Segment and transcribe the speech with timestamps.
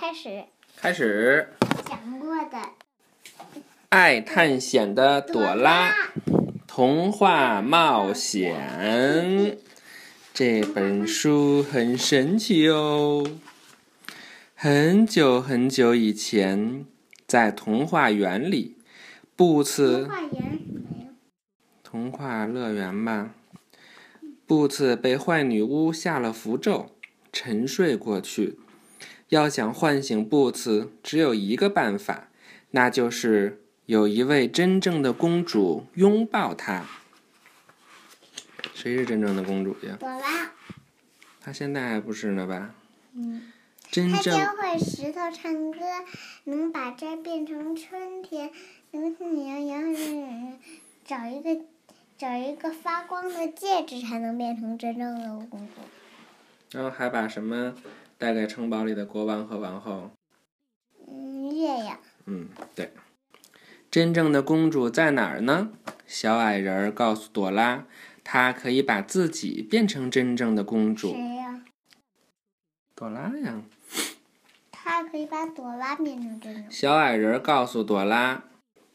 [0.00, 0.44] 开始
[0.76, 1.48] 开始。
[1.84, 2.56] 讲过的
[3.88, 5.92] 爱探险的朵拉
[6.68, 9.58] 童话冒险
[10.32, 13.26] 这本书很神奇哦。
[14.54, 16.86] 很久很久以前，
[17.26, 18.76] 在童话园里，
[19.34, 20.60] 布童茨话园
[21.82, 23.34] 童话乐园吧，
[24.46, 26.92] 布茨被坏女巫下了符咒，
[27.32, 28.60] 沉睡过去。
[29.28, 32.28] 要想唤醒布茨，只有一个办法，
[32.70, 36.84] 那就是有一位真正的公主拥抱他。
[38.74, 39.96] 谁是真正的公主呀？
[39.98, 40.52] 朵拉，
[41.40, 42.74] 她现在还不是呢吧？
[43.14, 43.52] 嗯，
[43.90, 45.78] 真正她教会石头唱歌，
[46.44, 48.50] 能把这变成春天，
[48.92, 49.82] 能你要要
[51.04, 51.62] 找一个
[52.16, 55.82] 找一个发光的戒指，才能变成真正的公主。
[56.70, 57.74] 然后还把什么
[58.18, 60.10] 带给城堡里的国王和王后？
[61.06, 62.92] 嗯，月亮，嗯，对。
[63.90, 65.70] 真正的公主在哪儿呢？
[66.06, 67.86] 小矮人儿告诉朵拉，
[68.22, 71.12] 她可以把自己变成真正的公主。
[71.12, 71.64] 谁呀？
[72.94, 73.62] 朵拉呀！
[74.70, 76.70] 他可以把朵拉变成真正。
[76.70, 78.44] 小矮人告诉朵拉，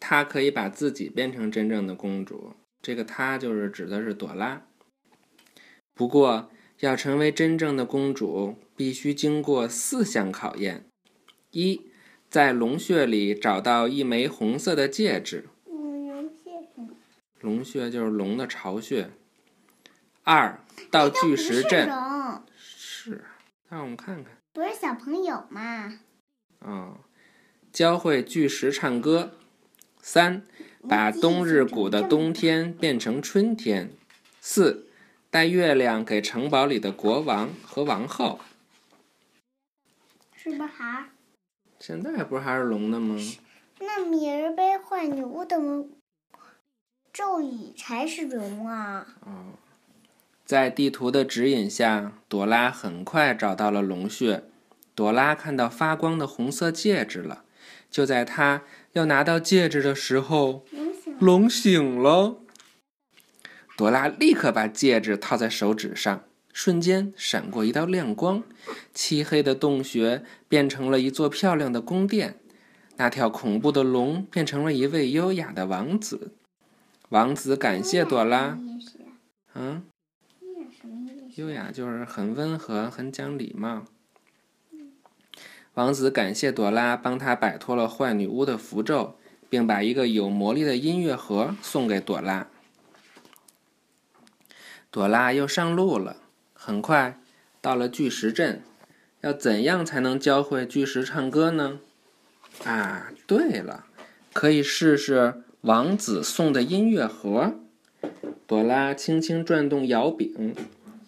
[0.00, 2.54] 她可以把自己变成真正的公主。
[2.80, 4.62] 这个“她”就是指的是朵拉。
[5.94, 6.50] 不过，
[6.82, 10.84] 要成为真正的公主，必须经过四项考验：
[11.52, 11.82] 一，
[12.28, 15.48] 在龙穴里找到一枚红色的戒指？
[17.40, 19.10] 龙穴就是龙的巢穴。
[20.24, 20.58] 二，
[20.90, 21.88] 到巨石镇。
[22.56, 23.24] 是，
[23.68, 24.36] 让我们看看。
[24.52, 26.00] 不是小朋友嘛？
[26.58, 26.98] 哦，
[27.72, 29.30] 教会巨石唱歌。
[30.00, 30.42] 三，
[30.88, 33.92] 把冬日谷的冬天变成春天。
[34.40, 34.88] 四，
[35.32, 38.38] 带月亮给城堡里的国王和王后。
[40.36, 41.06] 是不是还？
[41.78, 43.16] 现在不是还是龙的吗？
[43.80, 45.56] 那米儿被坏女巫的
[47.10, 49.06] 咒语才是龙啊！
[49.20, 49.54] 哦，
[50.44, 54.44] 在地图的指引下，朵拉很快找到了龙穴。
[54.94, 57.44] 朵拉看到发光的红色戒指了。
[57.90, 60.66] 就在她要拿到戒指的时候，
[61.18, 62.41] 龙醒了，
[63.82, 66.22] 朵拉立刻把戒指套在手指上，
[66.52, 68.44] 瞬间闪过一道亮光，
[68.94, 72.38] 漆黑的洞穴变成了一座漂亮的宫殿。
[72.96, 76.30] 那条恐怖的龙变成了一位优雅的王子。
[77.08, 78.56] 王子感谢朵拉
[79.56, 79.82] 嗯？
[81.34, 83.82] 优雅就是很温和、很讲礼貌。
[85.74, 89.16] 王子感谢朵拉帮他摆脱了坏女巫的符咒，
[89.50, 92.46] 并把一个有魔力的音乐盒送给朵拉。
[94.92, 96.16] 朵拉又上路了，
[96.52, 97.18] 很快
[97.62, 98.62] 到了巨石镇。
[99.22, 101.78] 要怎样才能教会巨石唱歌呢？
[102.64, 103.86] 啊，对了，
[104.34, 107.54] 可以试试王子送的音乐盒。
[108.46, 110.54] 朵拉轻轻转动摇柄，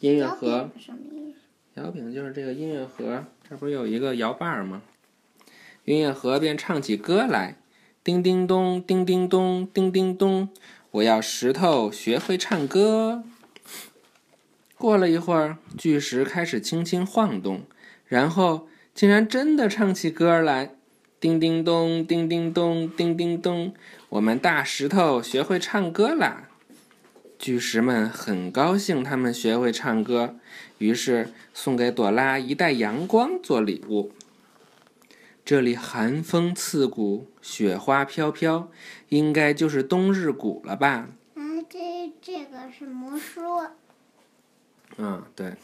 [0.01, 1.41] 音乐盒什么意思？
[1.75, 4.81] 摇柄就是这个音乐盒，这不是有一个摇把儿吗？
[5.85, 7.59] 音乐盒便唱起歌来，
[8.03, 10.49] 叮叮咚，叮叮咚，叮叮咚，
[10.93, 13.25] 我要石头学会唱歌。
[14.85, 17.63] 过了一会儿，巨石开始轻轻晃动，
[18.07, 20.75] 然后竟然真的唱起歌来，
[21.19, 23.73] 叮叮咚，叮叮咚，叮叮咚，
[24.11, 26.51] 我们大石头学会唱歌啦！
[27.39, 30.37] 巨石们很高兴，他们学会唱歌，
[30.77, 34.13] 于是送给朵拉一袋阳光做礼物。
[35.47, 38.69] 这里寒风刺骨，雪花飘飘，
[39.09, 41.09] 应该就是冬日谷了吧？
[41.37, 43.41] 嗯，这这个是魔术。
[44.97, 45.55] 嗯，对。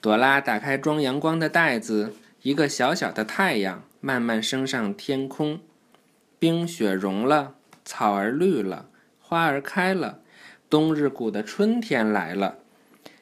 [0.00, 5.60] 朵拉打开装阳光的袋子，一个小小的太阳慢慢升上天空，
[6.38, 8.86] 冰雪融了，草儿绿了，
[9.20, 10.20] 花儿开了，
[10.70, 12.58] 冬日谷的春天来了。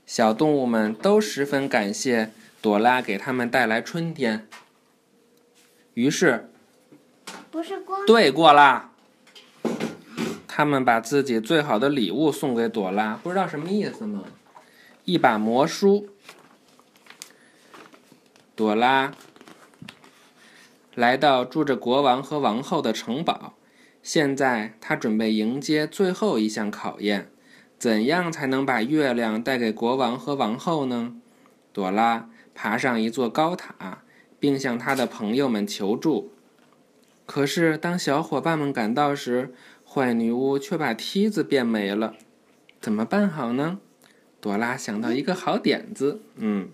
[0.04, 2.30] 小动物们都十分感谢
[2.60, 4.46] 朵拉给他们带来春天。
[5.94, 6.50] 于是，
[7.50, 8.90] 不是光对过啦。
[10.46, 14.22] 他们把自己最好的礼物送给朵拉，不知道什么意思吗？
[15.06, 16.08] 一把魔书。
[18.56, 19.14] 朵拉
[20.96, 23.54] 来到住着国王和王后的城堡，
[24.02, 27.30] 现在她准备迎接最后一项考验：
[27.78, 31.14] 怎样才能把月亮带给国王和王后呢？
[31.72, 34.02] 朵拉爬上一座高塔，
[34.40, 36.32] 并向她的朋友们求助。
[37.26, 39.54] 可是，当小伙伴们赶到时，
[39.88, 42.14] 坏女巫却把梯子变没了。
[42.80, 43.78] 怎么办好呢？
[44.46, 46.68] 朵拉想到一个好点子，嗯，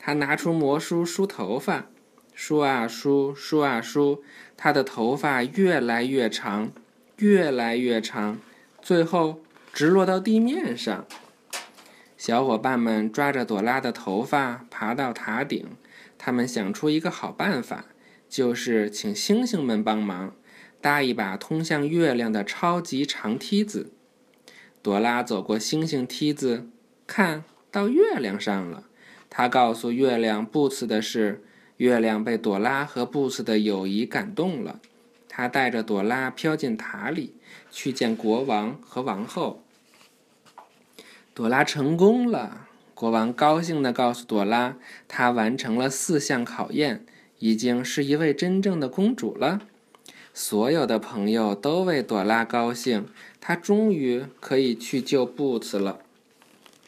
[0.00, 1.86] 她拿出魔梳梳头发，
[2.34, 4.24] 梳啊梳，梳啊梳，
[4.56, 6.72] 她的头发越来越长，
[7.18, 8.40] 越来越长，
[8.82, 9.40] 最后
[9.72, 11.06] 直落到地面上。
[12.16, 15.64] 小伙伴们抓着朵拉的头发爬到塔顶，
[16.18, 17.84] 他们想出一个好办法，
[18.28, 20.34] 就是请星星们帮忙
[20.80, 23.92] 搭一把通向月亮的超级长梯子。
[24.82, 26.66] 朵拉走过星星梯子，
[27.06, 28.84] 看到月亮上了。
[29.28, 31.42] 他告诉月亮布茨的是，
[31.78, 34.80] 月亮被朵拉和布茨的友谊感动了。
[35.28, 37.34] 他带着朵拉飘进塔里，
[37.70, 39.64] 去见国王和王后。
[41.34, 44.76] 朵拉成功了，国王高兴地告诉朵拉，
[45.08, 47.04] 她完成了四项考验，
[47.40, 49.62] 已经是一位真正的公主了。
[50.32, 53.08] 所有的朋友都为朵拉高兴，
[53.40, 56.03] 她终于可以去救布茨了。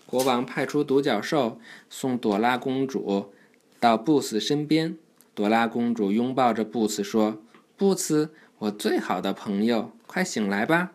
[0.06, 1.61] 国王派出独角兽
[1.91, 3.32] 送朵拉公主
[3.81, 4.97] 到布斯身边。
[5.35, 7.43] 朵拉公主拥抱着布斯说
[7.76, 8.31] ：“布斯，
[8.61, 10.93] 我最好的朋友，快醒来吧。”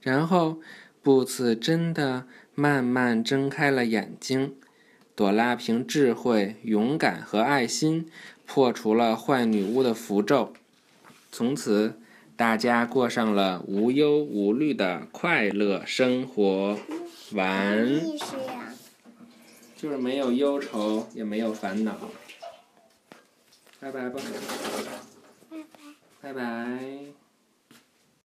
[0.00, 0.60] 然后，
[1.02, 4.54] 布斯真的慢慢睁开了眼睛。
[5.14, 8.06] 朵拉凭智慧、勇敢和爱心
[8.46, 10.52] 破除了坏女巫的符咒，
[11.32, 11.98] 从此
[12.36, 16.78] 大家过上了无忧无虑的快乐生活。
[17.32, 18.72] 完，意思呀？
[19.76, 21.94] 就是没有忧愁，也没有烦恼。
[23.80, 24.20] 拜拜吧，
[25.50, 25.62] 拜拜。
[26.22, 27.25] 拜拜。